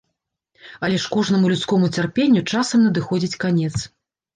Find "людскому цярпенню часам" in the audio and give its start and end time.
1.53-2.79